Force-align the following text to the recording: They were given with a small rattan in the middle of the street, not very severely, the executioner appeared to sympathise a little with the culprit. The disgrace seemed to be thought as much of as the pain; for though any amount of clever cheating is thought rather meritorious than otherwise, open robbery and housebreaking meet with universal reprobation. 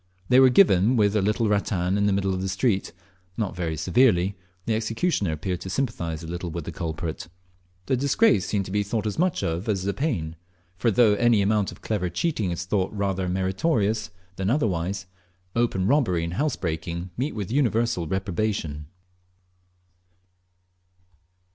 They 0.29 0.39
were 0.39 0.49
given 0.49 0.95
with 0.95 1.15
a 1.15 1.21
small 1.33 1.47
rattan 1.47 1.95
in 1.95 2.07
the 2.07 2.11
middle 2.11 2.33
of 2.33 2.41
the 2.41 2.49
street, 2.49 2.91
not 3.37 3.55
very 3.55 3.77
severely, 3.77 4.35
the 4.65 4.73
executioner 4.73 5.31
appeared 5.31 5.61
to 5.61 5.69
sympathise 5.69 6.23
a 6.23 6.27
little 6.27 6.49
with 6.49 6.65
the 6.65 6.71
culprit. 6.71 7.27
The 7.85 7.95
disgrace 7.95 8.47
seemed 8.47 8.65
to 8.65 8.71
be 8.71 8.81
thought 8.81 9.05
as 9.05 9.19
much 9.19 9.43
of 9.43 9.69
as 9.69 9.83
the 9.83 9.93
pain; 9.93 10.37
for 10.75 10.89
though 10.89 11.13
any 11.13 11.43
amount 11.43 11.71
of 11.71 11.83
clever 11.83 12.09
cheating 12.09 12.49
is 12.49 12.65
thought 12.65 12.91
rather 12.91 13.29
meritorious 13.29 14.09
than 14.37 14.49
otherwise, 14.49 15.05
open 15.55 15.85
robbery 15.85 16.23
and 16.23 16.33
housebreaking 16.33 17.11
meet 17.15 17.35
with 17.35 17.51
universal 17.51 18.07
reprobation. 18.07 18.87